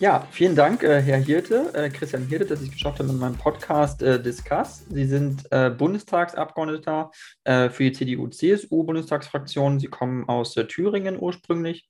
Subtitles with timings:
[0.00, 3.18] Ja, vielen Dank, äh, Herr Hirte, äh, Christian Hirte, dass Sie es geschafft haben in
[3.18, 4.86] meinem Podcast äh, Discuss.
[4.88, 7.10] Sie sind Bundestagsabgeordneter
[7.44, 9.80] für die CDU-CSU-Bundestagsfraktion.
[9.80, 11.88] Sie kommen aus Thüringen ursprünglich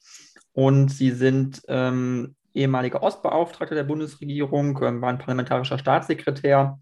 [0.55, 6.79] und Sie sind ähm, ehemaliger Ostbeauftragter der Bundesregierung, ähm, waren parlamentarischer Staatssekretär.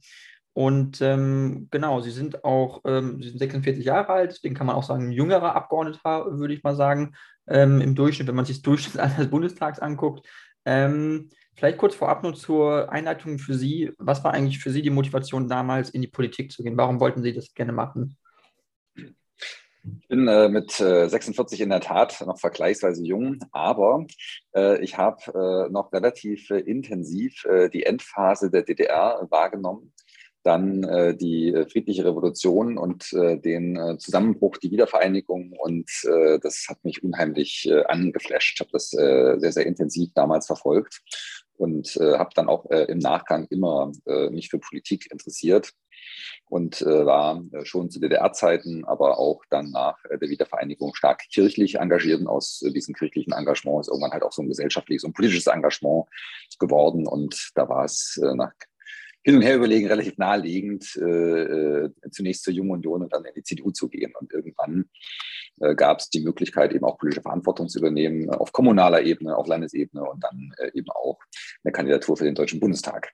[0.53, 4.77] Und ähm, genau, Sie sind auch ähm, Sie sind 46 Jahre alt, deswegen kann man
[4.77, 7.15] auch sagen, ein jüngerer Abgeordneter, würde ich mal sagen,
[7.49, 10.27] ähm, im Durchschnitt, wenn man sich das Durchschnittsalter des Bundestags anguckt.
[10.67, 13.93] Ähm, vielleicht kurz vorab nur zur Einleitung für Sie.
[13.99, 16.77] Was war eigentlich für Sie die Motivation damals, in die Politik zu gehen?
[16.77, 18.19] Warum wollten Sie das gerne machen?
[18.95, 24.05] Ich bin äh, mit äh, 46 in der Tat noch vergleichsweise jung, aber
[24.55, 29.93] äh, ich habe äh, noch relativ äh, intensiv äh, die Endphase der DDR wahrgenommen
[30.47, 35.53] dann äh, die äh, friedliche Revolution und äh, den äh, Zusammenbruch, die Wiedervereinigung.
[35.53, 38.55] Und äh, das hat mich unheimlich äh, angeflasht.
[38.55, 41.03] Ich habe das sehr, sehr intensiv damals verfolgt
[41.57, 43.91] und habe dann auch im Nachgang immer
[44.31, 45.73] mich für Politik interessiert
[46.51, 52.27] und war schon zu DDR-Zeiten, aber auch dann nach der Wiedervereinigung stark kirchlich engagiert und
[52.27, 56.05] aus diesem kirchlichen Engagement ist irgendwann halt auch so ein gesellschaftliches und politisches Engagement
[56.59, 58.53] geworden und da war es nach
[59.27, 61.43] hin und her überlegen, relativ naheliegend, äh,
[61.83, 64.13] äh, zunächst zur Jungen Union und dann in die CDU zu gehen.
[64.21, 64.85] Und irgendwann
[65.59, 69.49] äh, gab es die Möglichkeit, eben auch politische Verantwortung zu übernehmen, auf kommunaler Ebene, auf
[69.49, 71.19] Landesebene und dann äh, eben auch
[71.65, 73.11] eine Kandidatur für den Deutschen Bundestag.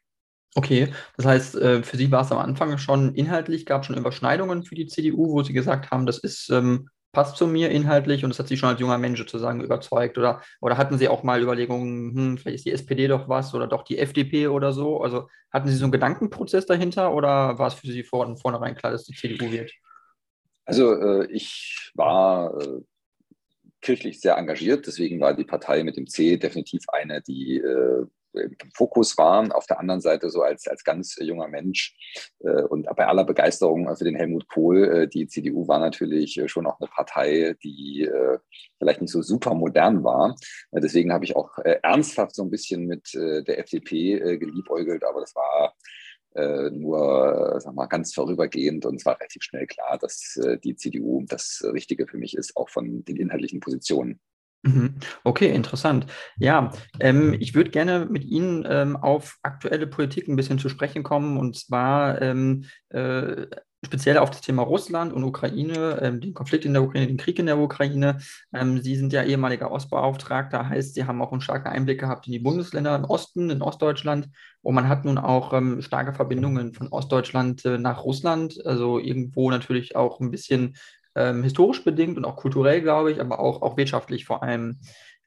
[0.54, 3.96] Okay, das heißt, äh, für Sie war es am Anfang schon inhaltlich, gab es schon
[3.96, 8.24] Überschneidungen für die CDU, wo Sie gesagt haben, das ist ähm, passt zu mir inhaltlich
[8.24, 10.18] und das hat Sie schon als junger Mensch sozusagen überzeugt?
[10.18, 13.66] Oder, oder hatten Sie auch mal Überlegungen, hm, vielleicht ist die SPD doch was oder
[13.66, 15.00] doch die FDP oder so?
[15.02, 18.92] Also hatten Sie so einen Gedankenprozess dahinter oder war es für Sie von vornherein klar,
[18.92, 19.70] dass die CDU wird?
[20.64, 22.80] Also äh, ich war äh,
[23.82, 28.06] kirchlich sehr engagiert, deswegen war die Partei mit dem C definitiv eine, die äh,
[28.74, 29.54] Fokus war.
[29.54, 31.94] Auf der anderen Seite so als, als ganz junger Mensch
[32.40, 36.66] äh, und bei aller Begeisterung für den Helmut Kohl, äh, die CDU war natürlich schon
[36.66, 38.38] auch eine Partei, die äh,
[38.78, 40.34] vielleicht nicht so super modern war.
[40.72, 45.04] Äh, deswegen habe ich auch äh, ernsthaft so ein bisschen mit äh, der FDP geliebäugelt,
[45.04, 45.74] aber das war
[46.70, 51.62] nur sag mal, ganz vorübergehend und es war relativ schnell klar, dass die CDU das
[51.62, 54.18] Richtige für mich ist, auch von den inhaltlichen Positionen.
[54.62, 54.94] Mhm.
[55.24, 56.06] Okay, interessant.
[56.38, 61.02] Ja, ähm, ich würde gerne mit Ihnen ähm, auf aktuelle Politik ein bisschen zu sprechen
[61.02, 63.46] kommen und zwar ähm, äh,
[63.84, 67.40] speziell auf das Thema Russland und Ukraine, ähm, den Konflikt in der Ukraine, den Krieg
[67.40, 68.18] in der Ukraine.
[68.54, 72.32] Ähm, Sie sind ja ehemaliger Ostbeauftragter, heißt, Sie haben auch einen starken Einblick gehabt in
[72.32, 74.28] die Bundesländer im Osten, in Ostdeutschland.
[74.60, 79.50] Und man hat nun auch ähm, starke Verbindungen von Ostdeutschland äh, nach Russland, also irgendwo
[79.50, 80.76] natürlich auch ein bisschen
[81.14, 84.80] ähm, historisch bedingt und auch kulturell, glaube ich, aber auch, auch wirtschaftlich vor allem.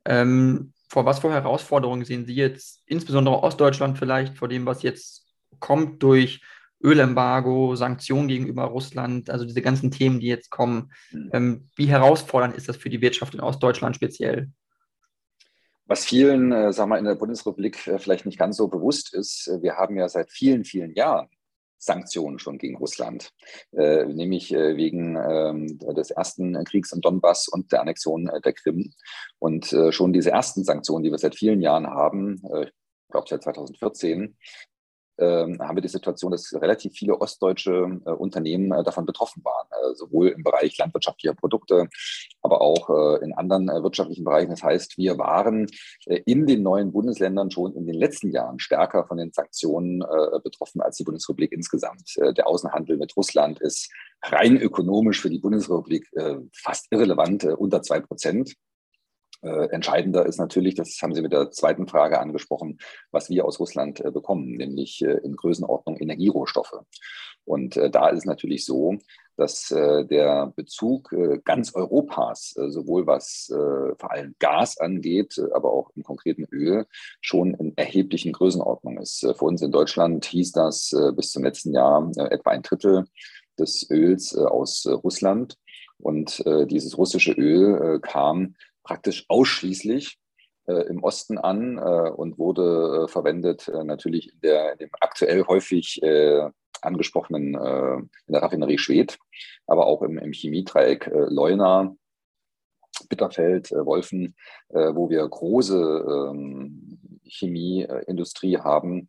[0.06, 5.25] Ähm, vor was für Herausforderungen sehen Sie jetzt, insbesondere Ostdeutschland vielleicht, vor dem, was jetzt
[5.59, 6.41] kommt durch
[6.84, 10.91] Ölembargo, Sanktionen gegenüber Russland, also diese ganzen Themen, die jetzt kommen.
[11.11, 11.29] Mhm.
[11.34, 14.52] Ähm, wie herausfordernd ist das für die Wirtschaft in Ostdeutschland speziell?
[15.88, 19.47] Was vielen, äh, sagen wir, in der Bundesrepublik äh, vielleicht nicht ganz so bewusst ist,
[19.47, 21.28] äh, wir haben ja seit vielen, vielen Jahren
[21.85, 23.32] Sanktionen schon gegen Russland,
[23.72, 28.53] äh, nämlich äh, wegen ähm, des ersten Kriegs im Donbass und der Annexion äh, der
[28.53, 28.93] Krim.
[29.40, 33.28] Und äh, schon diese ersten Sanktionen, die wir seit vielen Jahren haben, äh, ich glaube
[33.29, 34.35] seit 2014, ähm,
[35.22, 39.96] haben wir die Situation, dass relativ viele ostdeutsche äh, Unternehmen äh, davon betroffen waren, äh,
[39.96, 41.88] sowohl im Bereich landwirtschaftlicher Produkte,
[42.41, 44.52] aber auch äh, in anderen äh, wirtschaftlichen Bereichen.
[44.52, 45.67] Das heißt, wir waren
[46.06, 50.03] äh, in den neuen Bundesländern schon in den letzten Jahren stärker von den Sanktionen
[50.44, 52.16] betroffen als die Bundesrepublik insgesamt.
[52.17, 53.91] der Außenhandel mit Russland ist
[54.23, 56.08] rein ökonomisch für die Bundesrepublik
[56.53, 58.56] fast irrelevant, unter zwei Prozent.
[59.46, 62.80] Äh, entscheidender ist natürlich, das haben Sie mit der zweiten Frage angesprochen,
[63.12, 66.80] was wir aus Russland äh, bekommen, nämlich äh, in Größenordnung Energierohstoffe.
[67.44, 68.97] Und äh, da ist natürlich so,
[69.38, 71.14] dass äh, der Bezug
[71.44, 76.86] ganz Europas, sowohl was vor allem Gas angeht, aber auch im konkreten Öl,
[77.20, 79.20] schon in erheblichen Größenordnung ist.
[79.20, 83.03] für uns in Deutschland hieß das bis zum letzten Jahr etwa ein Drittel
[83.59, 85.58] des Öls aus Russland.
[85.98, 90.17] Und dieses russische Öl kam praktisch ausschließlich
[90.67, 95.43] äh, im Osten an äh, und wurde äh, verwendet natürlich in, der, in dem aktuell
[95.46, 96.02] häufig
[96.82, 99.17] angesprochenen in der Raffinerie Schwedt,
[99.66, 101.96] aber auch im, im Chemiedreieck Leuna,
[103.09, 104.35] Bitterfeld, Wolfen,
[104.70, 109.08] wo wir große ähm, Chemieindustrie haben,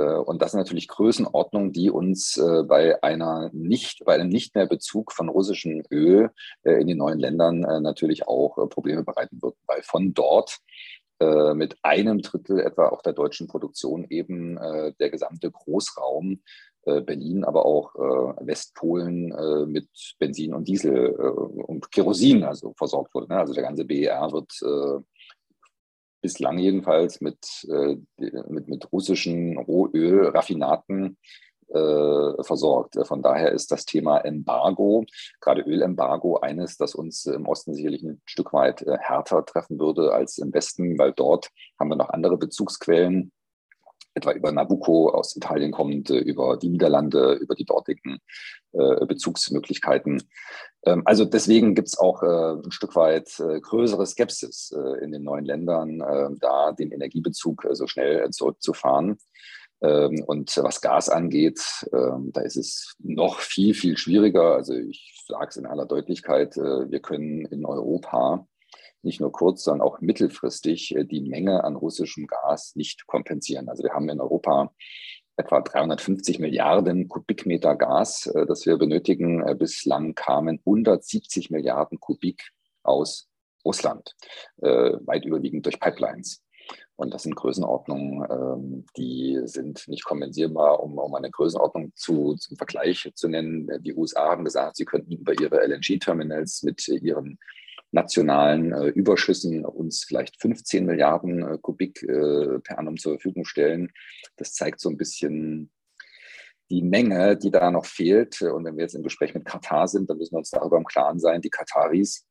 [0.00, 4.66] und das sind natürlich Größenordnungen, die uns äh, bei einer nicht, bei einem nicht mehr
[4.66, 6.30] Bezug von russischem Öl
[6.62, 10.58] äh, in den neuen Ländern natürlich auch Probleme bereiten wird, weil von dort
[11.54, 14.56] mit einem Drittel etwa auch der deutschen Produktion eben
[14.98, 16.42] der gesamte Großraum
[16.84, 17.94] Berlin, aber auch
[18.40, 19.32] Westpolen
[19.70, 19.86] mit
[20.18, 23.28] Benzin und Diesel und Kerosin also versorgt wurde.
[23.28, 23.38] Ne?
[23.38, 24.50] Also der ganze BER wird
[26.22, 27.96] bislang jedenfalls mit, äh,
[28.48, 31.18] mit, mit russischen Rohölraffinaten
[31.68, 32.96] äh, versorgt.
[33.06, 35.04] Von daher ist das Thema Embargo,
[35.40, 40.12] gerade Ölembargo, eines, das uns im Osten sicherlich ein Stück weit äh, härter treffen würde
[40.12, 43.32] als im Westen, weil dort haben wir noch andere Bezugsquellen
[44.14, 48.18] etwa über Nabucco aus Italien kommt, äh, über die Niederlande, über die dortigen
[48.72, 50.22] äh, Bezugsmöglichkeiten.
[50.84, 55.44] Ähm, also deswegen gibt es auch äh, ein Stück weit größere Skepsis in den neuen
[55.44, 59.18] Ländern, äh, da den Energiebezug so schnell zurückzufahren.
[59.82, 61.60] Ähm, und was Gas angeht,
[61.92, 64.54] ähm, da ist es noch viel, viel schwieriger.
[64.54, 68.46] Also ich sage es in aller Deutlichkeit, wir können in Europa
[69.02, 73.68] nicht nur kurz, sondern auch mittelfristig äh, die Menge an russischem Gas nicht kompensieren.
[73.68, 74.72] Also wir haben in Europa
[75.36, 79.46] etwa 350 Milliarden Kubikmeter Gas, äh, das wir benötigen.
[79.46, 82.50] Äh, bislang kamen 170 Milliarden Kubik
[82.82, 83.28] aus
[83.64, 84.16] Russland,
[84.56, 86.42] weit überwiegend durch Pipelines.
[86.96, 93.10] Und das sind Größenordnungen, ähm, die sind nicht kompensierbar, um, eine Größenordnung zu, zum Vergleich
[93.14, 93.68] zu nennen.
[93.82, 97.38] Die USA haben gesagt, sie könnten über ihre LNG-Terminals mit ihren
[97.92, 103.92] nationalen äh, Überschüssen uns vielleicht 15 Milliarden äh, Kubik äh, per annum zur Verfügung stellen.
[104.36, 105.70] Das zeigt so ein bisschen
[106.70, 108.40] die Menge, die da noch fehlt.
[108.40, 110.86] Und wenn wir jetzt im Gespräch mit Katar sind, dann müssen wir uns darüber im
[110.86, 112.26] Klaren sein, die Kataris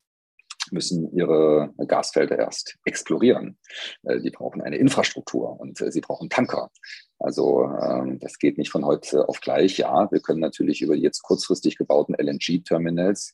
[0.70, 3.58] müssen ihre Gasfelder erst explorieren.
[4.04, 6.70] Äh, die brauchen eine Infrastruktur und äh, sie brauchen Tanker.
[7.20, 9.78] Also ähm, das geht nicht von heute auf gleich.
[9.78, 13.34] Ja, wir können natürlich über die jetzt kurzfristig gebauten LNG-Terminals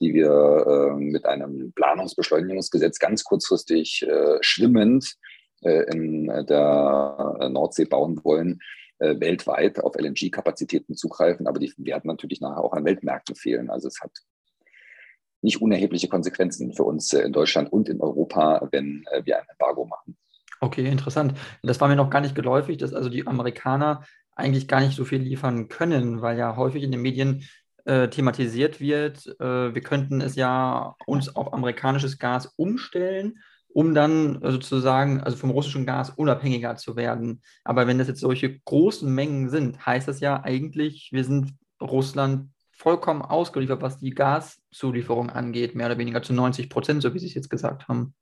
[0.00, 5.14] die wir äh, mit einem Planungsbeschleunigungsgesetz ganz kurzfristig äh, schwimmend
[5.62, 8.60] äh, in der Nordsee bauen wollen,
[8.98, 11.46] äh, weltweit auf LNG-Kapazitäten zugreifen.
[11.46, 13.70] Aber die werden natürlich nachher auch an Weltmärkten fehlen.
[13.70, 14.10] Also es hat
[15.40, 19.46] nicht unerhebliche Konsequenzen für uns äh, in Deutschland und in Europa, wenn äh, wir ein
[19.48, 20.16] Embargo machen.
[20.60, 21.34] Okay, interessant.
[21.62, 24.04] Das war mir noch gar nicht geläufig, dass also die Amerikaner
[24.34, 27.44] eigentlich gar nicht so viel liefern können, weil ja häufig in den Medien
[27.88, 34.42] äh, thematisiert wird, äh, wir könnten es ja uns auf amerikanisches Gas umstellen, um dann
[34.42, 37.40] äh, sozusagen, also vom russischen Gas unabhängiger zu werden.
[37.64, 42.50] Aber wenn das jetzt solche großen Mengen sind, heißt das ja eigentlich, wir sind Russland
[42.72, 47.26] vollkommen ausgeliefert, was die Gaszulieferung angeht, mehr oder weniger zu 90 Prozent, so wie Sie
[47.26, 48.14] es jetzt gesagt haben.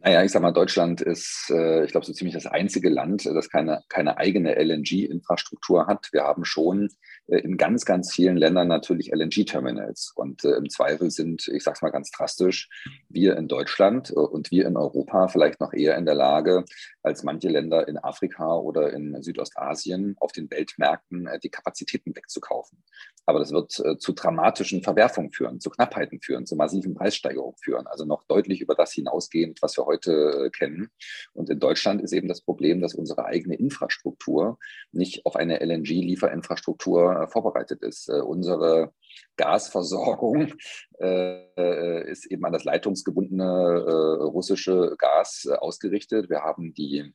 [0.00, 3.48] Naja, ich sag mal, Deutschland ist, äh, ich glaube, so ziemlich das einzige Land, das
[3.48, 6.08] keine, keine eigene LNG-Infrastruktur hat.
[6.12, 6.90] Wir haben schon
[7.28, 10.12] in ganz, ganz vielen Ländern natürlich LNG-Terminals.
[10.14, 12.68] Und äh, im Zweifel sind, ich sage es mal ganz drastisch,
[13.08, 16.64] wir in Deutschland äh, und wir in Europa vielleicht noch eher in der Lage,
[17.02, 22.82] als manche Länder in Afrika oder in Südostasien auf den Weltmärkten äh, die Kapazitäten wegzukaufen.
[23.26, 27.86] Aber das wird äh, zu dramatischen Verwerfungen führen, zu Knappheiten führen, zu massiven Preissteigerungen führen.
[27.86, 30.90] Also noch deutlich über das hinausgehend, was wir heute kennen.
[31.32, 34.58] Und in Deutschland ist eben das Problem, dass unsere eigene Infrastruktur
[34.92, 38.08] nicht auf eine LNG-Lieferinfrastruktur äh, vorbereitet ist.
[38.08, 38.92] Äh, unsere
[39.36, 40.54] Gasversorgung
[41.00, 46.30] äh, ist eben an das leitungsgebundene russische Gas ausgerichtet.
[46.30, 47.12] Wir haben die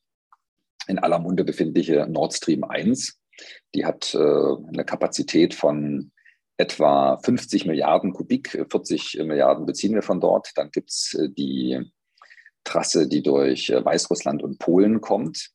[0.88, 3.20] in aller Munde befindliche Nord Stream 1.
[3.76, 6.12] Die hat äh, eine Kapazität von
[6.58, 10.52] etwa 50 Milliarden Kubik, 40 Milliarden beziehen wir von dort.
[10.56, 11.80] Dann gibt es äh, die
[12.64, 15.52] Trasse, die durch äh, Weißrussland und Polen kommt.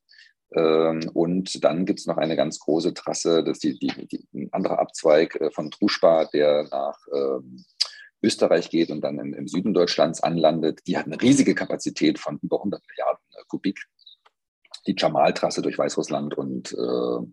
[0.54, 4.26] Ähm, und dann gibt es noch eine ganz große Trasse, das ist die, die, die,
[4.34, 7.64] ein anderer Abzweig äh, von Truschba, der nach ähm,
[8.22, 10.80] Österreich geht und dann im, Süden Deutschlands anlandet.
[10.86, 13.80] Die hat eine riesige Kapazität von über 100 Milliarden Kubik.
[14.86, 17.26] Die Jamal-Trasse durch Weißrussland und äh,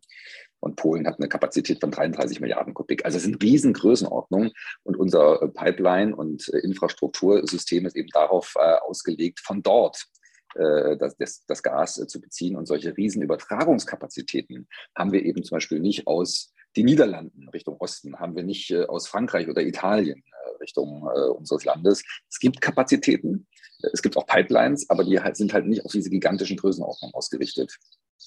[0.61, 3.05] und Polen hat eine Kapazität von 33 Milliarden Kubik.
[3.05, 4.51] Also es sind Riesengrößenordnungen
[4.83, 10.18] und unser Pipeline- und äh, Infrastruktursystem ist eben darauf äh, ausgelegt, von dort äh,
[10.55, 12.55] das, das, das, Gas zu beziehen.
[12.55, 18.35] Und solche Riesenübertragungskapazitäten haben wir eben zum Beispiel nicht aus den Niederlanden Richtung Osten, haben
[18.35, 20.23] wir nicht aus Frankreich oder Italien
[20.59, 21.03] Richtung
[21.37, 22.03] unseres Landes.
[22.29, 23.47] Es gibt Kapazitäten,
[23.93, 27.77] es gibt auch Pipelines, aber die halt, sind halt nicht auf diese gigantischen Größenordnungen ausgerichtet.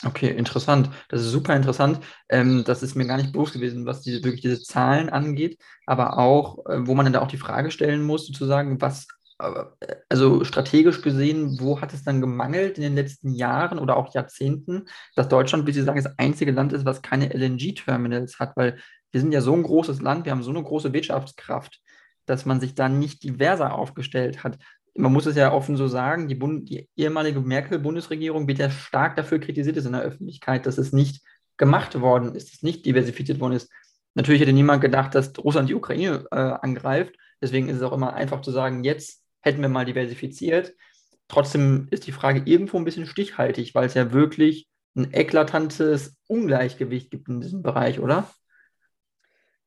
[0.04, 0.90] Okay, interessant.
[1.08, 2.00] Das ist super interessant.
[2.28, 6.18] Ähm, das ist mir gar nicht bewusst gewesen, was diese, wirklich diese Zahlen angeht, aber
[6.18, 9.06] auch, äh, wo man dann da auch die Frage stellen muss, sozusagen, was, äh,
[10.08, 14.86] also strategisch gesehen, wo hat es dann gemangelt in den letzten Jahren oder auch Jahrzehnten,
[15.16, 18.78] dass Deutschland, wie Sie sagen, das einzige Land ist, was keine LNG-Terminals hat, weil
[19.10, 21.80] wir sind ja so ein großes Land, wir haben so eine große Wirtschaftskraft,
[22.26, 24.58] dass man sich da nicht diverser aufgestellt hat
[24.94, 29.16] man muss es ja offen so sagen, die, Bund die ehemalige Merkel-Bundesregierung wird ja stark
[29.16, 31.22] dafür kritisiert ist in der Öffentlichkeit, dass es nicht
[31.56, 33.70] gemacht worden ist, dass es nicht diversifiziert worden ist.
[34.14, 37.14] Natürlich hätte niemand gedacht, dass Russland die Ukraine äh, angreift.
[37.40, 40.74] Deswegen ist es auch immer einfach zu sagen, jetzt hätten wir mal diversifiziert.
[41.28, 47.10] Trotzdem ist die Frage irgendwo ein bisschen stichhaltig, weil es ja wirklich ein eklatantes Ungleichgewicht
[47.10, 48.30] gibt in diesem Bereich, oder?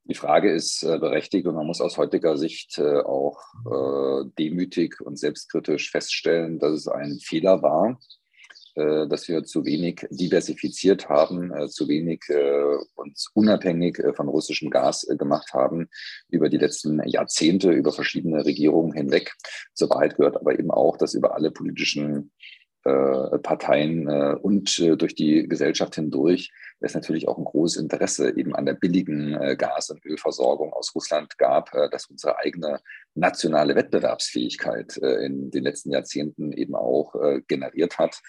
[0.07, 5.01] Die Frage ist äh, berechtigt und man muss aus heutiger Sicht äh, auch äh, demütig
[5.01, 7.99] und selbstkritisch feststellen, dass es ein Fehler war,
[8.75, 12.23] dass wir zu wenig diversifiziert haben, zu wenig
[12.95, 15.87] uns unabhängig von russischem Gas gemacht haben
[16.29, 19.33] über die letzten Jahrzehnte, über verschiedene Regierungen hinweg.
[19.73, 22.31] Zur Wahrheit gehört aber eben auch, dass über alle politischen
[22.85, 28.35] äh, Parteien äh, und äh, durch die Gesellschaft hindurch es natürlich auch ein großes Interesse
[28.37, 32.79] eben an der billigen Gas- und Ölversorgung aus Russland gab, dass unsere eigene
[33.13, 37.15] nationale Wettbewerbsfähigkeit in den letzten Jahrzehnten eben auch
[37.47, 38.21] generiert hat.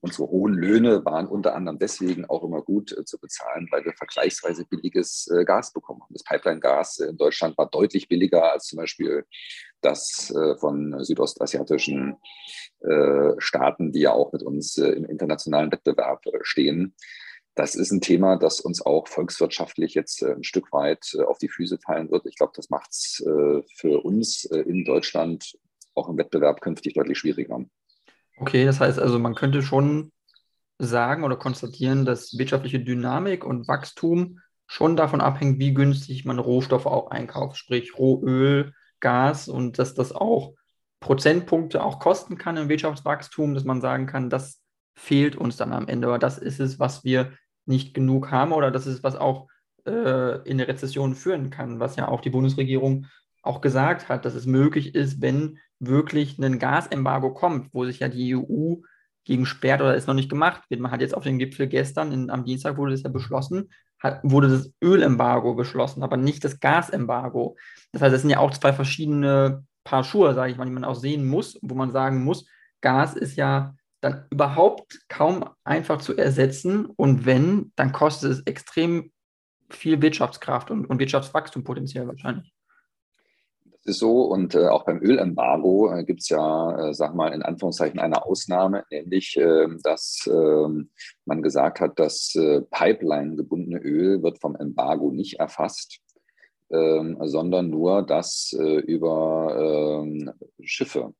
[0.00, 4.64] Unsere hohen Löhne waren unter anderem deswegen auch immer gut zu bezahlen, weil wir vergleichsweise
[4.64, 6.14] billiges Gas bekommen haben.
[6.14, 9.26] Das Pipeline-Gas in Deutschland war deutlich billiger als zum Beispiel
[9.82, 12.16] das von südostasiatischen
[12.82, 16.94] äh, Staaten, die ja auch mit uns äh, im internationalen Wettbewerb äh, stehen.
[17.60, 21.76] Das ist ein Thema, das uns auch volkswirtschaftlich jetzt ein Stück weit auf die Füße
[21.76, 22.24] fallen wird.
[22.24, 23.22] Ich glaube, das macht es
[23.76, 25.58] für uns in Deutschland
[25.94, 27.62] auch im Wettbewerb künftig deutlich schwieriger.
[28.38, 30.10] Okay, das heißt also, man könnte schon
[30.78, 36.86] sagen oder konstatieren, dass wirtschaftliche Dynamik und Wachstum schon davon abhängt, wie günstig man Rohstoffe
[36.86, 40.54] auch einkauft, sprich Rohöl, Gas und dass das auch
[41.00, 44.62] Prozentpunkte auch kosten kann im Wirtschaftswachstum, dass man sagen kann, das
[44.94, 47.32] fehlt uns dann am Ende, oder das ist es, was wir
[47.70, 49.48] nicht genug haben, oder das ist, was auch
[49.86, 53.06] äh, in eine Rezession führen kann, was ja auch die Bundesregierung
[53.42, 58.08] auch gesagt hat, dass es möglich ist, wenn wirklich ein Gasembargo kommt, wo sich ja
[58.08, 58.74] die EU
[59.24, 60.80] gegen sperrt oder ist noch nicht gemacht wird.
[60.80, 64.20] Man hat jetzt auf dem Gipfel gestern, in, am Dienstag wurde das ja beschlossen, hat,
[64.22, 67.56] wurde das Ölembargo beschlossen, aber nicht das Gasembargo.
[67.92, 70.84] Das heißt, es sind ja auch zwei verschiedene Paar Schuhe, sage ich mal, die man
[70.84, 72.46] auch sehen muss, wo man sagen muss,
[72.82, 76.86] Gas ist ja dann überhaupt kaum einfach zu ersetzen.
[76.86, 79.12] Und wenn, dann kostet es extrem
[79.68, 82.52] viel Wirtschaftskraft und, und Wirtschaftswachstum potenziell wahrscheinlich.
[83.64, 84.22] Das ist so.
[84.22, 88.24] Und äh, auch beim Ölembargo äh, gibt es ja, äh, sag mal, in Anführungszeichen eine
[88.24, 90.90] Ausnahme, nämlich, ähm, dass ähm,
[91.24, 96.00] man gesagt hat, das äh, Pipeline gebundene Öl wird vom Embargo nicht erfasst
[96.70, 101.12] ähm, sondern nur das äh, über ähm, Schiffe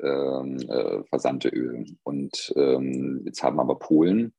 [0.00, 1.86] äh, versandte Öl.
[2.02, 4.32] Und ähm, jetzt haben aber Polen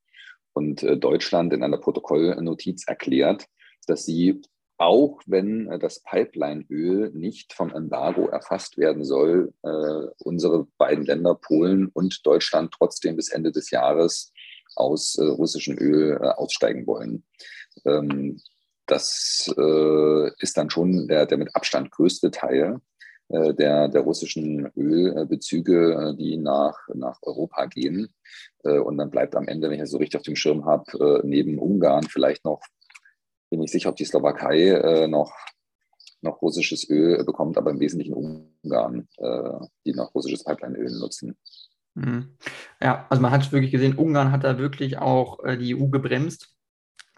[0.54, 3.48] und äh, Deutschland in einer Protokollnotiz erklärt,
[3.88, 4.42] dass sie
[4.78, 11.36] auch wenn äh, das Pipeline-Öl nicht vom Embargo erfasst werden soll, äh, unsere beiden Länder,
[11.36, 14.34] Polen und Deutschland, trotzdem bis Ende des Jahres
[14.76, 17.24] aus äh, russischem Öl äh, aussteigen wollen.
[17.86, 18.42] Ähm,
[18.86, 22.82] das äh, ist dann schon der, der mit Abstand größte Teil
[23.30, 28.14] der, der russischen Ölbezüge, äh, die nach, nach Europa gehen.
[28.64, 31.22] Äh, und dann bleibt am Ende, wenn ich das so richtig auf dem Schirm habe,
[31.24, 32.62] äh, neben Ungarn vielleicht noch,
[33.50, 35.34] bin ich sicher, ob die Slowakei äh, noch,
[36.22, 39.08] noch russisches Öl bekommt, aber im Wesentlichen Ungarn,
[39.86, 41.38] die noch russisches Pipeline-Öl nutzen.
[41.96, 42.38] Mhm.
[42.82, 46.55] Ja, also man hat wirklich gesehen, Ungarn hat da wirklich auch äh, die EU gebremst.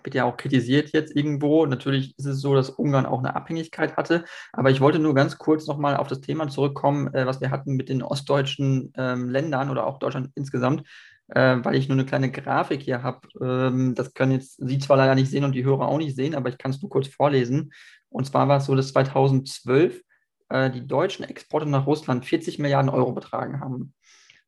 [0.08, 1.66] Wird ja auch kritisiert jetzt irgendwo.
[1.66, 4.24] Natürlich ist es so, dass Ungarn auch eine Abhängigkeit hatte.
[4.54, 7.76] Aber ich wollte nur ganz kurz nochmal auf das Thema zurückkommen, äh, was wir hatten
[7.76, 10.88] mit den ostdeutschen ähm, Ländern oder auch Deutschland insgesamt,
[11.28, 13.28] äh, weil ich nur eine kleine Grafik hier habe.
[13.42, 16.36] Ähm, das können jetzt Sie zwar leider nicht sehen und die Hörer auch nicht sehen,
[16.36, 17.74] aber ich kann es nur kurz vorlesen.
[18.08, 20.02] Und zwar war es so, dass 2012
[20.48, 23.94] äh, die deutschen Exporte nach Russland 40 Milliarden Euro betragen haben.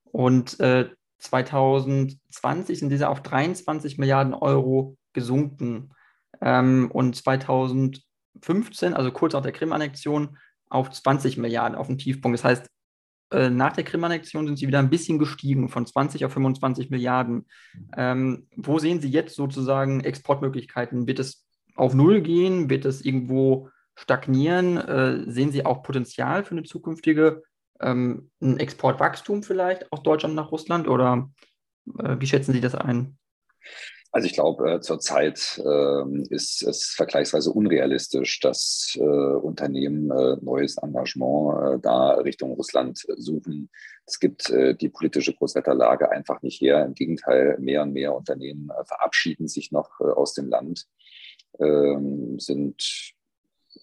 [0.05, 0.87] Und äh,
[1.17, 5.91] 2020 sind diese auf 23 Milliarden Euro gesunken.
[6.41, 10.37] Ähm, und 2015, also kurz nach der Krim-Annexion,
[10.69, 12.37] auf 20 Milliarden auf den Tiefpunkt.
[12.37, 12.67] Das heißt,
[13.31, 17.47] äh, nach der Krim-Annexion sind sie wieder ein bisschen gestiegen, von 20 auf 25 Milliarden.
[17.97, 21.07] Ähm, wo sehen Sie jetzt sozusagen Exportmöglichkeiten?
[21.07, 21.45] Wird es
[21.75, 22.69] auf Null gehen?
[22.69, 24.77] Wird es irgendwo stagnieren?
[24.77, 27.43] Äh, sehen Sie auch Potenzial für eine zukünftige
[27.81, 31.29] ähm, ein Exportwachstum vielleicht aus Deutschland nach Russland oder
[31.99, 33.17] äh, wie schätzen Sie das ein?
[34.11, 40.77] Also ich glaube, äh, zurzeit äh, ist es vergleichsweise unrealistisch, dass äh, Unternehmen äh, neues
[40.77, 43.69] Engagement äh, da Richtung Russland suchen.
[44.07, 46.83] Es gibt äh, die politische Großwetterlage einfach nicht her.
[46.85, 50.87] Im Gegenteil, mehr und mehr Unternehmen verabschieden sich noch aus dem Land,
[51.59, 53.13] ähm, sind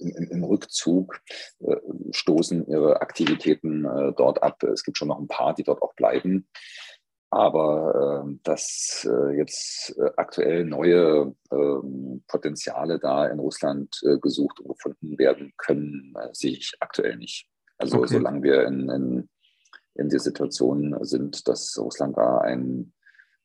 [0.00, 1.20] im, im Rückzug,
[2.10, 3.84] stoßen ihre Aktivitäten
[4.16, 4.62] dort ab.
[4.64, 6.48] Es gibt schon noch ein paar, die dort auch bleiben.
[7.36, 14.58] Aber äh, dass äh, jetzt äh, aktuell neue ähm, Potenziale da in Russland äh, gesucht
[14.60, 17.46] und gefunden werden können, äh, sehe ich aktuell nicht.
[17.76, 18.14] Also okay.
[18.14, 19.28] solange wir in, in,
[19.96, 22.94] in der Situation sind, dass Russland da einen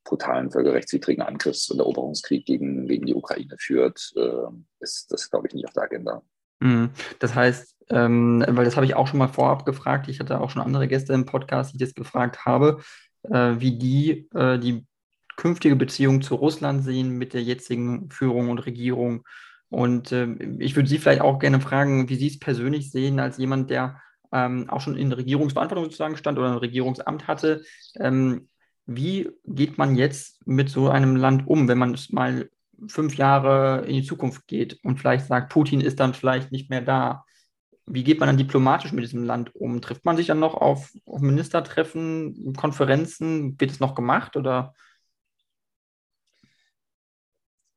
[0.05, 4.47] brutalen völkerrechtswidrigen Angriffs- und Eroberungskrieg gegen, gegen die Ukraine führt, äh,
[4.79, 6.21] ist das, glaube ich, nicht auf der Agenda.
[6.61, 6.91] Mhm.
[7.19, 10.49] Das heißt, ähm, weil das habe ich auch schon mal vorab gefragt, ich hatte auch
[10.49, 12.79] schon andere Gäste im Podcast, die das gefragt habe,
[13.23, 14.85] äh, wie die äh, die
[15.37, 19.23] künftige Beziehung zu Russland sehen mit der jetzigen Führung und Regierung.
[19.69, 20.27] Und äh,
[20.59, 24.01] ich würde Sie vielleicht auch gerne fragen, wie Sie es persönlich sehen, als jemand, der
[24.31, 27.63] ähm, auch schon in Regierungsverantwortung sozusagen stand oder ein Regierungsamt hatte.
[27.99, 28.49] Ähm,
[28.85, 32.49] wie geht man jetzt mit so einem Land um, wenn man es mal
[32.87, 36.81] fünf Jahre in die Zukunft geht und vielleicht sagt, Putin ist dann vielleicht nicht mehr
[36.81, 37.25] da?
[37.85, 39.81] Wie geht man dann diplomatisch mit diesem Land um?
[39.81, 43.59] Trifft man sich dann noch auf, auf Ministertreffen, Konferenzen?
[43.59, 44.73] Wird es noch gemacht oder?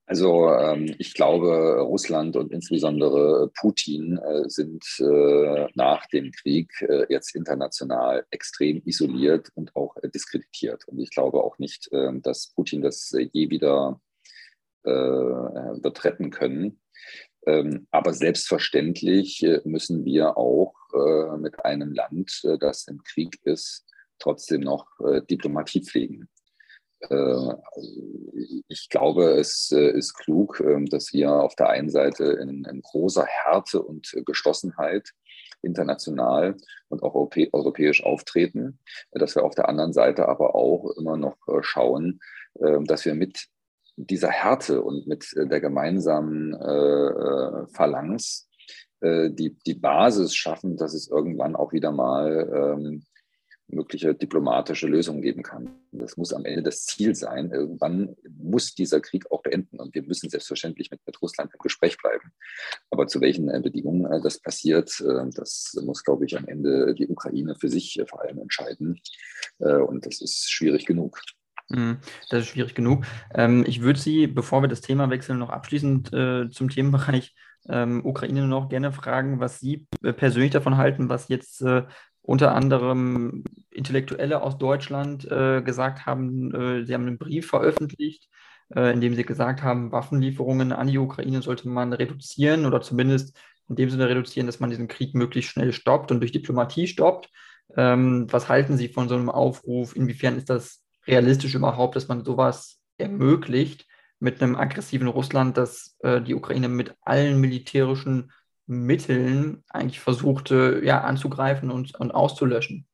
[0.06, 7.06] Also ähm, ich glaube, Russland und insbesondere Putin äh, sind äh, nach dem Krieg äh,
[7.08, 10.86] jetzt international extrem isoliert und auch äh, diskreditiert.
[10.88, 13.98] Und ich glaube auch nicht, ähm, dass Putin das je wieder
[14.84, 16.80] äh, wird retten können.
[17.46, 23.38] Ähm, aber selbstverständlich äh, müssen wir auch äh, mit einem Land, äh, das im Krieg
[23.44, 23.84] ist,
[24.18, 24.86] trotzdem noch
[25.28, 26.28] Diplomatie pflegen.
[28.68, 33.26] Ich glaube, es ist klug, ähm, dass wir auf der einen Seite in, in großer
[33.26, 35.10] Härte und Geschlossenheit
[35.60, 36.56] international
[36.88, 38.78] und auch europäisch auftreten,
[39.10, 42.20] dass wir auf der anderen Seite aber auch immer noch schauen,
[42.54, 43.48] dass wir mit
[43.96, 48.48] dieser Härte und mit äh, der gemeinsamen äh, äh, Phalanx
[49.00, 53.04] äh, die, die Basis schaffen, dass es irgendwann auch wieder mal ähm,
[53.68, 55.70] mögliche diplomatische Lösungen geben kann.
[55.92, 57.50] Das muss am Ende das Ziel sein.
[57.50, 61.96] Irgendwann muss dieser Krieg auch beenden und wir müssen selbstverständlich mit, mit Russland im Gespräch
[61.98, 62.32] bleiben.
[62.90, 66.94] Aber zu welchen äh, Bedingungen äh, das passiert, äh, das muss, glaube ich, am Ende
[66.94, 69.00] die Ukraine für sich vor allem entscheiden.
[69.58, 71.20] Und das ist schwierig genug.
[71.70, 71.98] Mhm,
[72.28, 73.06] das ist schwierig genug.
[73.34, 77.34] Ähm, ich würde Sie, bevor wir das Thema wechseln, noch abschließend äh, zum Themenbereich
[77.68, 81.84] ähm, Ukraine noch gerne fragen, was Sie äh, persönlich davon halten, was jetzt äh,
[82.20, 86.84] unter anderem Intellektuelle aus Deutschland gesagt haben.
[86.86, 88.30] Sie haben einen Brief veröffentlicht,
[88.74, 93.36] in dem Sie gesagt haben, Waffenlieferungen an die Ukraine sollte man reduzieren oder zumindest
[93.68, 97.28] in dem Sinne reduzieren, dass man diesen Krieg möglichst schnell stoppt und durch Diplomatie stoppt.
[97.76, 99.94] Ähm, was halten Sie von so einem Aufruf?
[99.94, 103.86] Inwiefern ist das realistisch überhaupt, dass man sowas ermöglicht
[104.20, 108.32] mit einem aggressiven Russland, das äh, die Ukraine mit allen militärischen
[108.66, 112.86] Mitteln eigentlich versuchte, ja, anzugreifen und, und auszulöschen?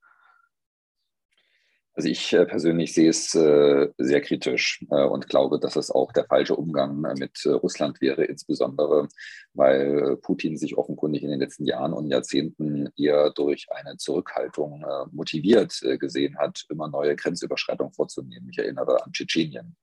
[1.94, 6.12] Also ich äh, persönlich sehe es äh, sehr kritisch äh, und glaube, dass es auch
[6.12, 9.08] der falsche Umgang mit Russland wäre, insbesondere
[9.54, 15.80] weil Putin sich offenkundig in den letzten Jahren und Jahrzehnten eher durch eine Zurückhaltung motiviert
[15.98, 18.48] gesehen hat, immer neue Grenzüberschreitungen vorzunehmen.
[18.50, 19.76] Ich erinnere an Tschetschenien,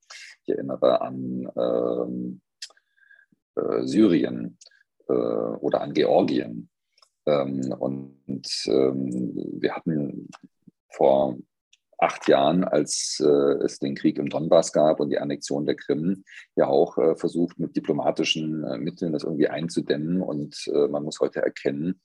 [0.44, 2.42] ich erinnere an ähm,
[3.56, 4.58] äh, Syrien
[5.08, 6.70] oder an Georgien.
[7.26, 10.30] Ähm, und ähm, wir hatten
[10.90, 11.38] vor
[11.98, 16.24] acht Jahren, als äh, es den Krieg im Donbass gab und die Annexion der Krim,
[16.56, 20.22] ja auch äh, versucht, mit diplomatischen äh, Mitteln das irgendwie einzudämmen.
[20.22, 22.02] Und man muss heute erkennen,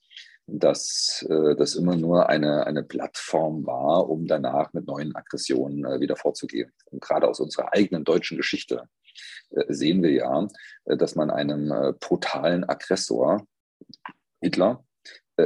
[0.47, 6.71] dass das immer nur eine, eine Plattform war, um danach mit neuen Aggressionen wieder vorzugehen.
[6.91, 8.83] Und gerade aus unserer eigenen deutschen Geschichte
[9.67, 10.47] sehen wir ja,
[10.85, 13.45] dass man einem brutalen Aggressor,
[14.41, 14.83] Hitler,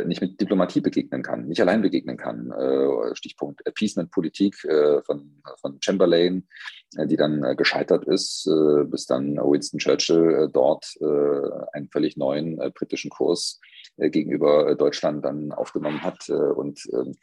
[0.05, 2.51] nicht mit Diplomatie begegnen kann, nicht allein begegnen kann.
[2.51, 6.47] Äh, Stichpunkt Appeasement-Politik äh, von, von Chamberlain,
[6.93, 8.49] die dann gescheitert ist,
[8.85, 10.95] bis dann Winston Churchill dort
[11.73, 13.59] einen völlig neuen britischen Kurs
[13.97, 16.29] gegenüber Deutschland dann aufgenommen hat.
[16.29, 17.13] Und ähm,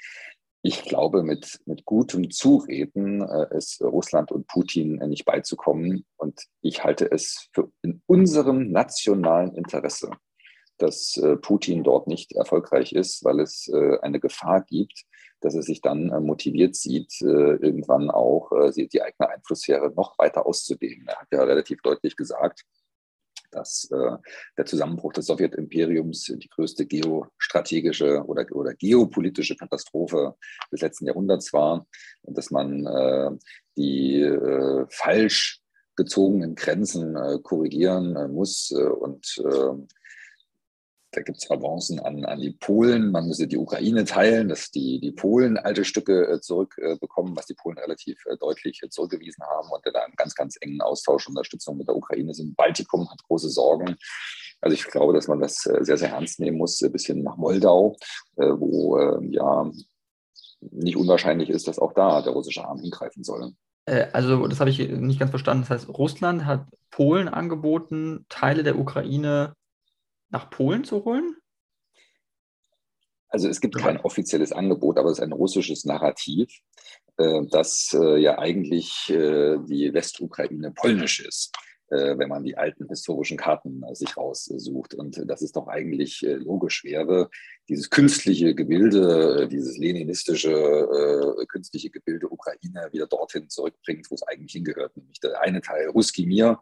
[0.67, 6.07] ich glaube, mit, mit gutem Zureden äh, ist Russland und Putin äh, nicht beizukommen.
[6.17, 10.11] Und ich halte es für in unserem nationalen Interesse,
[10.79, 15.05] dass äh, Putin dort nicht erfolgreich ist, weil es äh, eine Gefahr gibt,
[15.41, 21.07] dass er sich dann äh, motiviert sieht, irgendwann auch die eigene Einflusssphäre noch weiter auszudehnen.
[21.07, 22.65] Er hat ja relativ deutlich gesagt,
[23.51, 30.35] dass der Zusammenbruch des Sowjetimperiums die größte geostrategische oder, oder geopolitische Katastrophe
[30.73, 31.87] des letzten Jahrhunderts war
[32.23, 33.39] und dass man
[33.77, 34.29] die
[34.89, 35.61] falsch
[35.95, 39.41] gezogenen Grenzen korrigieren muss und
[41.15, 43.11] da gibt es Avancen an, an die Polen.
[43.11, 47.55] Man müsse die Ukraine teilen, dass die, die Polen alte Stücke äh, zurückbekommen, was die
[47.55, 51.33] Polen relativ äh, deutlich äh, zurückgewiesen haben und da einen ganz, ganz engen Austausch und
[51.33, 52.57] Unterstützung mit der Ukraine sind.
[52.57, 53.97] Baltikum hat große Sorgen.
[54.61, 57.97] Also ich glaube, dass man das sehr, sehr ernst nehmen muss, bis hin nach Moldau,
[58.37, 59.71] wo ja
[60.61, 63.53] nicht unwahrscheinlich ist, dass auch da der russische Arm hingreifen soll.
[63.85, 65.67] Also, das habe ich nicht ganz verstanden.
[65.69, 69.55] Das heißt, Russland hat Polen angeboten, Teile der Ukraine
[70.31, 71.37] nach Polen zu holen?
[73.35, 76.61] Also es gibt kein offizielles Angebot, aber es ist ein russisches Narrativ,
[77.17, 81.53] äh, dass äh, ja eigentlich äh, die Westukraine polnisch ist
[81.91, 84.95] wenn man die alten historischen Karten sich raussucht.
[84.95, 87.29] Und das ist doch eigentlich logisch wäre,
[87.69, 94.97] dieses künstliche Gebilde, dieses leninistische künstliche Gebilde Ukraine wieder dorthin zurückbringt, wo es eigentlich hingehört,
[94.97, 96.59] nämlich der eine Teil Ruski Mir,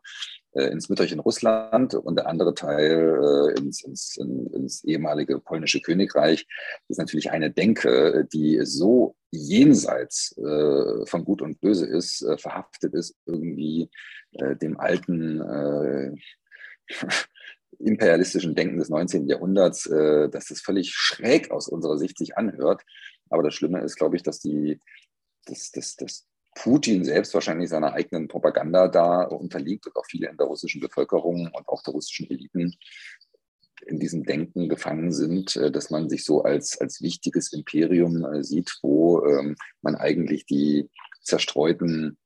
[0.54, 6.46] ins Mütterchen Russland und der andere Teil äh, ins, ins, in, ins ehemalige polnische Königreich.
[6.88, 12.36] Das ist natürlich eine Denke, die so jenseits äh, von Gut und Böse ist, äh,
[12.36, 13.88] verhaftet ist, irgendwie
[14.32, 16.14] äh, dem alten äh,
[17.78, 19.26] imperialistischen Denken des 19.
[19.26, 22.82] Jahrhunderts, dass das völlig schräg aus unserer Sicht sich anhört.
[23.28, 24.78] Aber das Schlimme ist, glaube ich, dass die,
[25.46, 30.36] dass, dass, dass Putin selbst wahrscheinlich seiner eigenen Propaganda da unterliegt und auch viele in
[30.36, 32.74] der russischen Bevölkerung und auch der russischen Eliten
[33.86, 38.44] in diesem Denken gefangen sind, äh, dass man sich so als, als wichtiges Imperium äh,
[38.44, 40.88] sieht, wo ähm, man eigentlich die
[41.22, 42.18] zerstreuten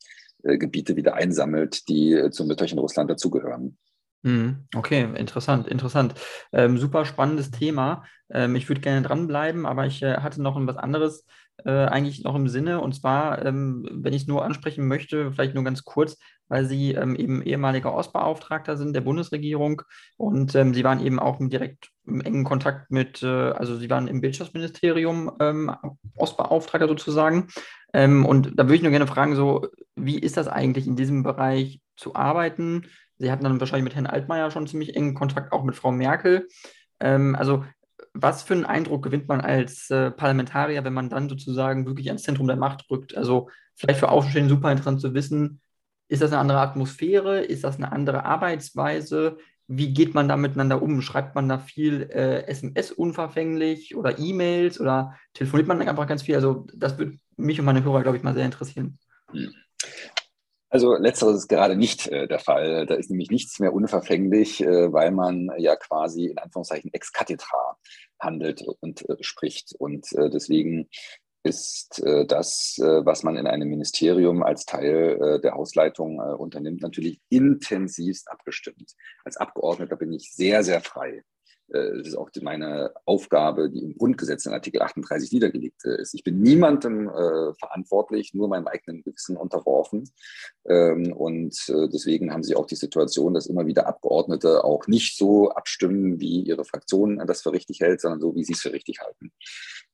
[0.43, 3.79] äh, Gebiete wieder einsammelt, die zum Mütterchen Russland dazugehören.
[4.23, 4.67] Mhm.
[4.75, 6.15] Okay, interessant, interessant.
[6.53, 8.05] Ähm, super spannendes Thema.
[8.29, 11.25] Ähm, ich würde gerne dranbleiben, aber ich äh, hatte noch was anderes
[11.65, 12.81] äh, eigentlich noch im Sinne.
[12.81, 16.93] Und zwar, ähm, wenn ich es nur ansprechen möchte, vielleicht nur ganz kurz, weil Sie
[16.93, 19.83] ähm, eben ehemaliger Ostbeauftragter sind der Bundesregierung
[20.17, 24.09] und ähm, Sie waren eben auch direkt im engen Kontakt mit, äh, also Sie waren
[24.09, 25.73] im Wirtschaftsministerium ähm,
[26.17, 27.49] Ostbeauftragter sozusagen.
[27.95, 31.81] Und da würde ich nur gerne fragen, so, wie ist das eigentlich in diesem Bereich
[31.97, 32.83] zu arbeiten?
[33.19, 36.49] Sie hatten dann wahrscheinlich mit Herrn Altmaier schon ziemlich engen Kontakt, auch mit Frau Merkel.
[37.01, 37.65] Ähm, also
[38.13, 42.23] was für einen Eindruck gewinnt man als äh, Parlamentarier, wenn man dann sozusagen wirklich ans
[42.23, 43.17] Zentrum der Macht rückt?
[43.17, 45.61] Also vielleicht für Außenstehende super interessant zu wissen,
[46.09, 47.41] ist das eine andere Atmosphäre?
[47.41, 49.39] Ist das eine andere Arbeitsweise?
[49.67, 51.03] Wie geht man da miteinander um?
[51.03, 56.37] Schreibt man da viel äh, SMS unverfänglich oder E-Mails oder telefoniert man einfach ganz viel?
[56.37, 58.99] Also das würde mich und meine Hörer, glaube ich, mal sehr interessieren.
[60.77, 62.85] Also letzteres ist gerade nicht äh, der Fall.
[62.85, 67.79] Da ist nämlich nichts mehr unverfänglich, äh, weil man ja quasi in Anführungszeichen ex cathedra
[68.21, 69.75] handelt und äh, spricht.
[69.79, 70.91] Und äh, deswegen
[71.43, 77.23] ist äh, das, äh, was man in einem Ministerium als Teil der Hausleitung unternimmt, natürlich
[77.31, 78.93] intensivst abgestimmt.
[79.25, 81.23] Als Abgeordneter bin ich sehr, sehr frei.
[81.69, 86.15] Äh, das ist auch meine Aufgabe, die im Grundgesetz in Artikel 38 niedergelegt ist.
[86.15, 90.11] Ich bin niemandem äh, verantwortlich, nur meinem eigenen Gewissen unterworfen.
[90.69, 95.17] Ähm, und äh, deswegen haben sie auch die Situation, dass immer wieder Abgeordnete auch nicht
[95.17, 98.73] so abstimmen, wie ihre Fraktion das für richtig hält, sondern so, wie sie es für
[98.73, 99.33] richtig halten.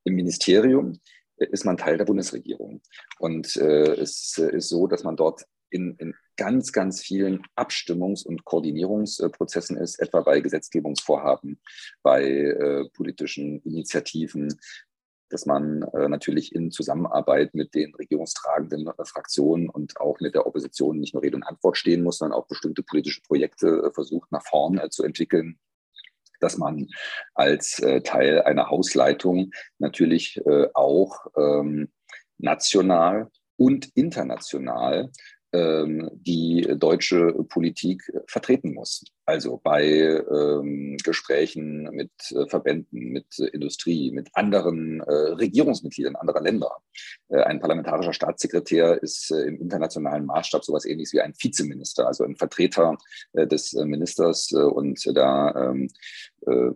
[0.05, 0.99] Im Ministerium
[1.37, 2.83] ist man Teil der Bundesregierung.
[3.19, 8.45] Und äh, es ist so, dass man dort in, in ganz, ganz vielen Abstimmungs- und
[8.45, 11.61] Koordinierungsprozessen ist, etwa bei Gesetzgebungsvorhaben,
[12.03, 14.59] bei äh, politischen Initiativen,
[15.33, 20.47] dass man äh, natürlich in Zusammenarbeit mit den regierungstragenden äh, Fraktionen und auch mit der
[20.47, 24.31] Opposition nicht nur Rede und Antwort stehen muss, sondern auch bestimmte politische Projekte äh, versucht
[24.31, 25.59] nach vorn äh, zu entwickeln,
[26.41, 26.89] dass man
[27.35, 30.41] als äh, Teil einer Hausleitung natürlich
[30.75, 31.91] auch ähm,
[32.39, 35.11] national und international
[35.55, 39.05] die deutsche Politik vertreten muss.
[39.25, 46.41] Also bei ähm, Gesprächen mit äh, Verbänden, mit äh, Industrie, mit anderen äh, Regierungsmitgliedern anderer
[46.41, 46.71] Länder.
[47.29, 52.25] Äh, ein parlamentarischer Staatssekretär ist äh, im internationalen Maßstab sowas ähnliches wie ein Vizeminister, also
[52.25, 52.97] ein Vertreter
[53.35, 54.51] äh, des Ministers.
[54.53, 55.89] und da ähm,
[56.45, 56.75] zum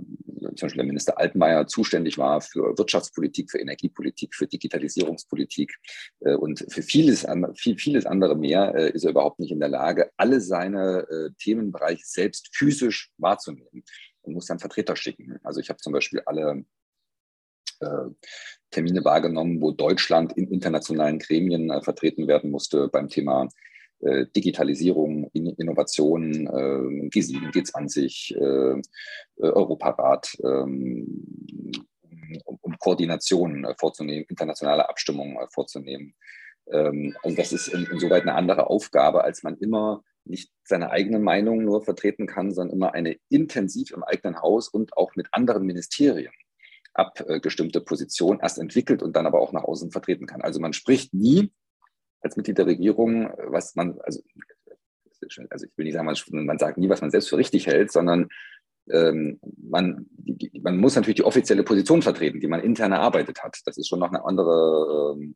[0.61, 5.74] Beispiel der Minister Altmaier zuständig war für Wirtschaftspolitik, für Energiepolitik, für Digitalisierungspolitik
[6.20, 7.26] und für vieles,
[7.57, 12.55] viel, vieles andere mehr, ist er überhaupt nicht in der Lage, alle seine Themenbereiche selbst
[12.57, 13.83] physisch wahrzunehmen
[14.22, 15.38] und muss dann Vertreter schicken.
[15.42, 16.64] Also ich habe zum Beispiel alle
[17.81, 18.11] äh,
[18.70, 23.48] Termine wahrgenommen, wo Deutschland in internationalen Gremien äh, vertreten werden musste beim Thema
[24.00, 28.82] äh, Digitalisierung, in Innovation, G7, G20,
[29.38, 31.32] Europarat, ähm,
[32.44, 36.14] um, um Koordination vorzunehmen, internationale Abstimmungen vorzunehmen.
[36.70, 41.64] Ähm, also das ist insoweit eine andere Aufgabe, als man immer nicht seine eigene Meinung
[41.64, 46.32] nur vertreten kann, sondern immer eine intensiv im eigenen Haus und auch mit anderen Ministerien
[46.94, 50.40] abgestimmte Position erst entwickelt und dann aber auch nach außen vertreten kann.
[50.40, 51.52] Also man spricht nie
[52.26, 54.20] als Mitglied der Regierung, was man, also,
[55.50, 56.06] also ich will nicht sagen,
[56.44, 58.28] man, sagt nie, was man selbst für richtig hält, sondern
[58.90, 63.58] ähm, man, die, man muss natürlich die offizielle Position vertreten, die man intern erarbeitet hat.
[63.64, 65.34] Das ist schon noch eine andere ähm,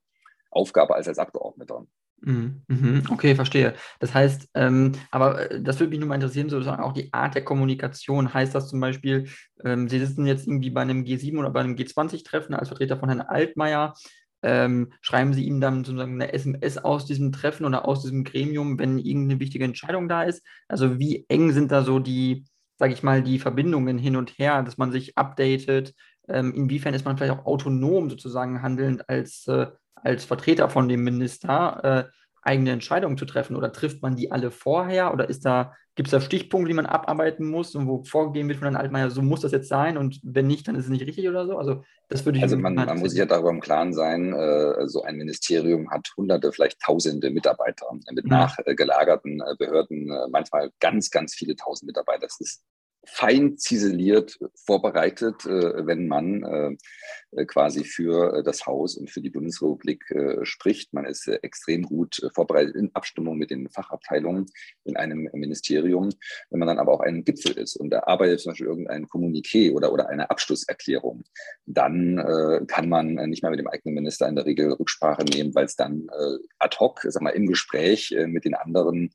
[0.50, 1.86] Aufgabe als als Abgeordneter.
[2.22, 3.02] Mhm, mhm.
[3.10, 3.74] Okay, verstehe.
[3.98, 7.34] Das heißt, ähm, aber äh, das würde mich nur mal interessieren, sozusagen auch die Art
[7.34, 8.34] der Kommunikation.
[8.34, 9.28] Heißt das zum Beispiel,
[9.64, 13.08] ähm, Sie sitzen jetzt irgendwie bei einem G7 oder bei einem G20-Treffen als Vertreter von
[13.08, 13.94] Herrn Altmaier,
[14.42, 18.78] ähm, schreiben Sie ihm dann sozusagen eine SMS aus diesem Treffen oder aus diesem Gremium,
[18.78, 20.44] wenn irgendeine wichtige Entscheidung da ist?
[20.68, 22.44] Also wie eng sind da so die,
[22.78, 25.94] sage ich mal, die Verbindungen hin und her, dass man sich updatet?
[26.28, 29.66] Ähm, inwiefern ist man vielleicht auch autonom sozusagen handelnd als äh,
[30.02, 33.56] als Vertreter von dem Minister äh, eigene Entscheidungen zu treffen?
[33.56, 35.12] Oder trifft man die alle vorher?
[35.12, 38.58] Oder ist da, gibt es da Stichpunkte, die man abarbeiten muss und wo vorgegeben wird
[38.58, 41.06] von Herrn Altmaier, so muss das jetzt sein und wenn nicht, dann ist es nicht
[41.06, 41.58] richtig oder so?
[41.58, 42.42] Also das würde ich.
[42.42, 46.08] Also man, man muss sich ja darüber im Klaren sein, äh, so ein Ministerium hat
[46.16, 48.30] hunderte, vielleicht tausende Mitarbeiter mit mhm.
[48.30, 52.22] nachgelagerten äh, Behörden, äh, manchmal ganz, ganz viele tausend Mitarbeiter.
[52.22, 52.62] Das ist
[53.04, 56.76] fein ziseliert vorbereitet, äh, wenn man
[57.32, 60.04] äh, quasi für äh, das Haus und für die Bundesrepublik
[60.42, 60.92] spricht.
[60.92, 64.46] Man ist extrem gut vorbereitet in Abstimmung mit den Fachabteilungen
[64.84, 66.10] in einem Ministerium.
[66.50, 69.92] Wenn man dann aber auch ein Gipfel ist und erarbeitet zum Beispiel irgendein Kommuniqué oder,
[69.92, 71.24] oder eine Abschlusserklärung,
[71.66, 72.16] dann
[72.66, 75.76] kann man nicht mehr mit dem eigenen Minister in der Regel Rücksprache nehmen, weil es
[75.76, 76.08] dann
[76.58, 79.10] ad hoc, sag mal, im Gespräch mit den anderen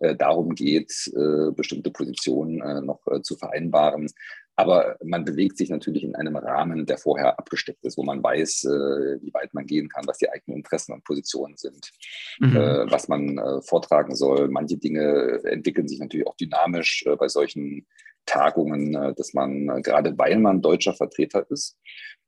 [0.00, 1.10] darum geht,
[1.56, 4.08] bestimmte Positionen noch zu vereinbaren.
[4.56, 8.64] Aber man bewegt sich natürlich in einem Rahmen, der vorher abgesteckt ist, wo man weiß,
[8.64, 11.90] äh, wie weit man gehen kann, was die eigenen Interessen und Positionen sind,
[12.38, 12.56] mhm.
[12.56, 14.48] äh, was man äh, vortragen soll.
[14.48, 17.86] Manche Dinge entwickeln sich natürlich auch dynamisch bei solchen
[18.26, 21.76] Tagungen, äh, dass man, äh, gerade weil man deutscher Vertreter ist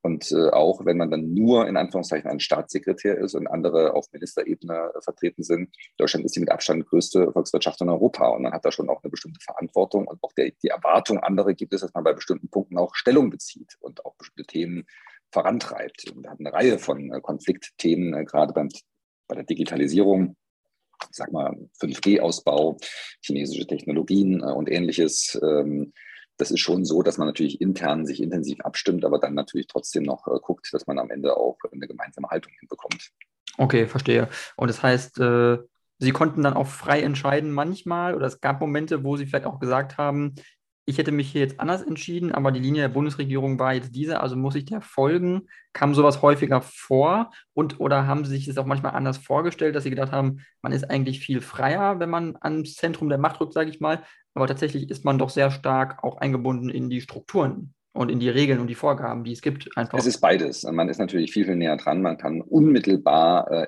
[0.02, 4.06] und äh, auch wenn man dann nur in Anführungszeichen ein Staatssekretär ist und andere auf
[4.12, 8.64] Ministerebene vertreten sind, Deutschland ist die mit Abstand größte Volkswirtschaft in Europa und man hat
[8.64, 11.94] da schon auch eine bestimmte Verantwortung und auch der, die Erwartung anderer gibt es, dass
[11.94, 14.86] man bei bestimmten Punkten auch Stellung bezieht und auch bestimmte Themen
[15.32, 16.10] vorantreibt.
[16.10, 18.68] Und wir hatten eine Reihe von Konfliktthemen, gerade beim,
[19.26, 20.36] bei der Digitalisierung
[21.02, 22.78] ich sag mal, 5G-Ausbau,
[23.20, 25.38] chinesische Technologien äh, und ähnliches.
[25.42, 25.92] Ähm,
[26.38, 30.02] das ist schon so, dass man natürlich intern sich intensiv abstimmt, aber dann natürlich trotzdem
[30.02, 33.10] noch äh, guckt, dass man am Ende auch eine gemeinsame Haltung hinbekommt.
[33.58, 34.28] Okay, verstehe.
[34.56, 35.58] Und das heißt, äh,
[35.98, 39.60] Sie konnten dann auch frei entscheiden manchmal oder es gab Momente, wo Sie vielleicht auch
[39.60, 40.34] gesagt haben,
[40.88, 44.20] ich hätte mich hier jetzt anders entschieden, aber die Linie der Bundesregierung war jetzt diese,
[44.20, 45.48] also muss ich der folgen.
[45.72, 49.82] Kam sowas häufiger vor und oder haben Sie sich das auch manchmal anders vorgestellt, dass
[49.82, 53.52] Sie gedacht haben, man ist eigentlich viel freier, wenn man ans Zentrum der Macht rückt,
[53.52, 54.02] sage ich mal,
[54.34, 58.28] aber tatsächlich ist man doch sehr stark auch eingebunden in die Strukturen und in die
[58.28, 59.68] Regeln und die Vorgaben, die es gibt.
[59.76, 59.98] Einfach.
[59.98, 60.62] Es ist beides.
[60.62, 62.00] Man ist natürlich viel, viel näher dran.
[62.00, 63.66] Man kann unmittelbar äh,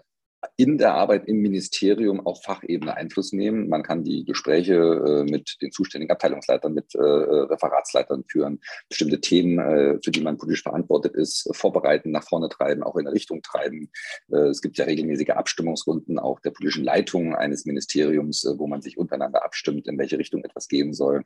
[0.59, 3.68] in der Arbeit im Ministerium auf Fachebene Einfluss nehmen.
[3.68, 9.61] Man kann die Gespräche äh, mit den zuständigen Abteilungsleitern, mit äh, Referatsleitern führen, bestimmte Themen,
[9.61, 13.40] äh, für die man politisch verantwortet ist, vorbereiten, nach vorne treiben, auch in eine Richtung
[13.40, 13.88] treiben.
[14.29, 19.44] Es gibt ja regelmäßige Abstimmungsrunden auch der politischen Leitung eines Ministeriums, wo man sich untereinander
[19.44, 21.23] abstimmt, in welche Richtung etwas gehen soll.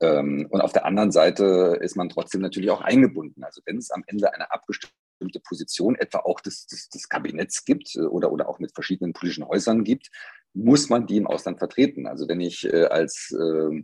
[0.00, 3.42] Ähm, und auf der anderen Seite ist man trotzdem natürlich auch eingebunden.
[3.42, 7.64] Also wenn es am Ende eine abgestimmte bestimmte Position etwa auch des, des, des Kabinetts
[7.64, 10.10] gibt oder, oder auch mit verschiedenen politischen Häusern gibt,
[10.52, 12.06] muss man die im Ausland vertreten.
[12.06, 13.82] Also wenn ich äh, als äh,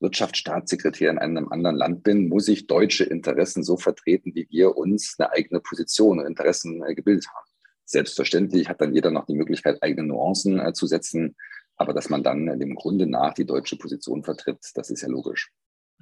[0.00, 5.16] Wirtschaftsstaatssekretär in einem anderen Land bin, muss ich deutsche Interessen so vertreten, wie wir uns
[5.18, 7.46] eine eigene Position und Interessen äh, gebildet haben.
[7.84, 11.36] Selbstverständlich hat dann jeder noch die Möglichkeit, eigene Nuancen äh, zu setzen,
[11.76, 15.50] aber dass man dann dem Grunde nach die deutsche Position vertritt, das ist ja logisch.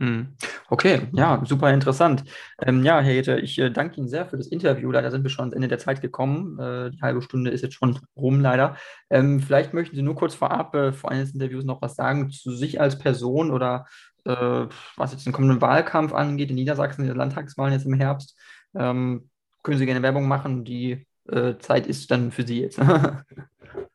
[0.00, 0.28] Hm.
[0.70, 2.24] Okay, ja, super interessant.
[2.62, 4.90] Ähm, ja, Herr Jette, ich äh, danke Ihnen sehr für das Interview.
[4.90, 6.58] Leider sind wir schon ans Ende der Zeit gekommen.
[6.58, 8.76] Äh, die halbe Stunde ist jetzt schon rum, leider.
[9.10, 12.52] Ähm, vielleicht möchten Sie nur kurz vorab, äh, vor des Interviews, noch was sagen zu
[12.52, 13.84] sich als Person oder
[14.24, 18.38] äh, was jetzt den kommenden Wahlkampf angeht in Niedersachsen, die Landtagswahlen jetzt im Herbst.
[18.74, 19.28] Ähm,
[19.62, 20.64] können Sie gerne Werbung machen.
[20.64, 22.80] Die äh, Zeit ist dann für Sie jetzt.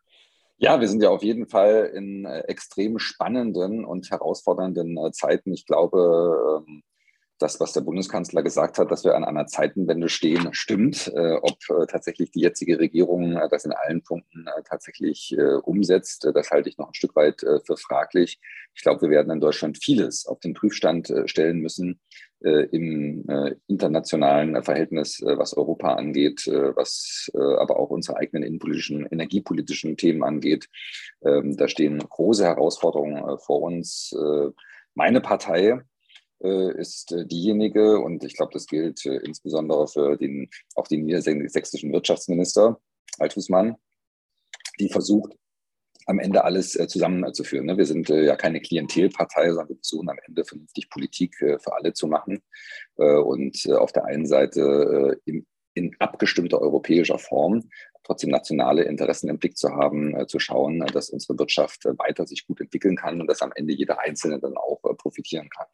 [0.58, 5.52] Ja, wir sind ja auf jeden Fall in äh, extrem spannenden und herausfordernden äh, Zeiten.
[5.52, 6.84] Ich glaube, ähm,
[7.40, 11.12] das, was der Bundeskanzler gesagt hat, dass wir an einer Zeitenwende stehen, stimmt.
[11.14, 16.78] Äh, ob tatsächlich die jetzige Regierung das in allen Punkten tatsächlich umsetzt, das halte ich
[16.78, 18.40] noch ein Stück weit für fraglich.
[18.74, 22.00] Ich glaube, wir werden in Deutschland vieles auf den Prüfstand stellen müssen,
[22.42, 29.98] im äh, internationalen Verhältnis, äh, was Europa angeht, was aber auch unsere eigenen innenpolitischen, energiepolitischen
[29.98, 30.68] Themen angeht.
[31.24, 34.16] Ähm, da stehen große Herausforderungen vor uns.
[34.94, 35.82] Meine Partei
[36.40, 42.80] ist diejenige, und ich glaube, das gilt insbesondere für den, auch den niedersächsischen Wirtschaftsminister
[43.18, 43.76] Althusmann,
[44.80, 45.34] die versucht,
[46.06, 47.66] am Ende alles äh, zusammenzuführen.
[47.66, 47.78] Ne?
[47.78, 51.74] Wir sind äh, ja keine Klientelpartei, sondern wir versuchen am Ende vernünftig Politik äh, für
[51.74, 52.42] alle zu machen.
[52.98, 57.70] Äh, und äh, auf der einen Seite äh, in, in abgestimmter europäischer Form,
[58.06, 61.98] trotzdem nationale Interessen im Blick zu haben, äh, zu schauen, äh, dass unsere Wirtschaft äh,
[61.98, 65.66] weiter sich gut entwickeln kann und dass am Ende jeder Einzelne dann auch profitieren kann.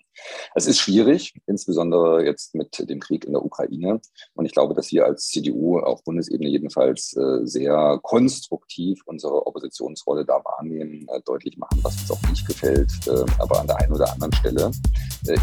[0.55, 3.99] Es ist schwierig, insbesondere jetzt mit dem Krieg in der Ukraine.
[4.33, 10.41] Und ich glaube, dass wir als CDU auf Bundesebene jedenfalls sehr konstruktiv unsere Oppositionsrolle da
[10.43, 12.91] wahrnehmen, deutlich machen, was uns auch nicht gefällt,
[13.39, 14.71] aber an der einen oder anderen Stelle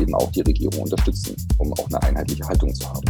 [0.01, 3.05] eben auch die Regierung unterstützen, um auch eine einheitliche Haltung zu haben.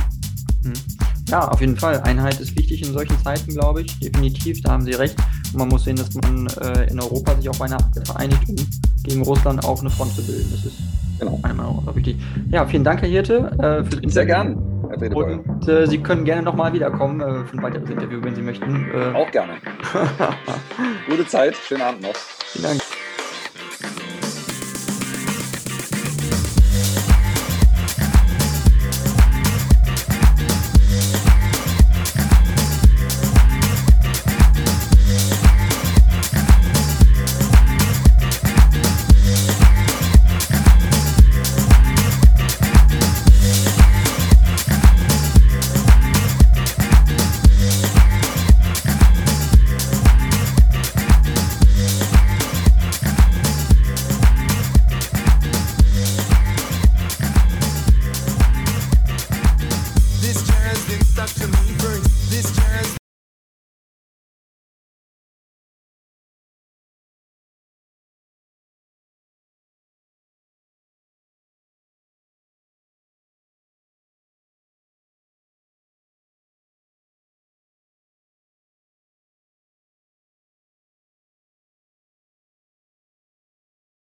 [0.65, 1.08] Hm.
[1.29, 2.01] Ja, auf jeden Fall.
[2.01, 3.99] Einheit ist wichtig in solchen Zeiten, glaube ich.
[3.99, 5.17] Definitiv, da haben Sie recht.
[5.53, 8.57] Und man muss sehen, dass man äh, in Europa sich auf einer vereinigt, um
[9.05, 10.49] gegen Russland auch eine Front zu bilden.
[10.51, 10.79] Das ist
[11.19, 11.39] genau.
[11.43, 12.17] meiner Meinung nach wichtig.
[12.51, 14.55] Ja, vielen Dank, Herr Hirte, äh, für Sehr gern.
[14.55, 18.89] Und äh, Sie können gerne nochmal wiederkommen äh, für ein weiteres Interview, wenn Sie möchten.
[18.91, 19.55] Äh, auch gerne.
[21.09, 22.17] Gute Zeit, schönen Abend noch.
[22.17, 22.81] Vielen Dank.